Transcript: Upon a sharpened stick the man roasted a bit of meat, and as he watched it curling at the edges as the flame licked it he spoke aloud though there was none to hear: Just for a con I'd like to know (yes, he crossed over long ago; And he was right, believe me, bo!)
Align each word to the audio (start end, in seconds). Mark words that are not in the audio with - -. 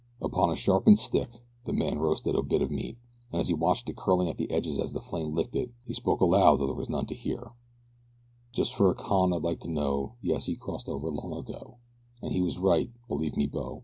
Upon 0.19 0.49
a 0.49 0.55
sharpened 0.55 0.97
stick 0.97 1.43
the 1.65 1.73
man 1.73 1.99
roasted 1.99 2.33
a 2.33 2.41
bit 2.41 2.63
of 2.63 2.71
meat, 2.71 2.97
and 3.31 3.39
as 3.39 3.49
he 3.49 3.53
watched 3.53 3.87
it 3.87 3.97
curling 3.97 4.29
at 4.29 4.37
the 4.37 4.49
edges 4.49 4.79
as 4.79 4.93
the 4.93 4.99
flame 4.99 5.29
licked 5.31 5.55
it 5.55 5.71
he 5.85 5.93
spoke 5.93 6.21
aloud 6.21 6.57
though 6.59 6.65
there 6.65 6.75
was 6.75 6.89
none 6.89 7.05
to 7.05 7.13
hear: 7.13 7.51
Just 8.51 8.73
for 8.73 8.89
a 8.89 8.95
con 8.95 9.31
I'd 9.31 9.43
like 9.43 9.59
to 9.59 9.69
know 9.69 10.15
(yes, 10.19 10.47
he 10.47 10.55
crossed 10.55 10.89
over 10.89 11.11
long 11.11 11.31
ago; 11.37 11.77
And 12.19 12.31
he 12.33 12.41
was 12.41 12.57
right, 12.57 12.89
believe 13.09 13.37
me, 13.37 13.45
bo!) 13.45 13.79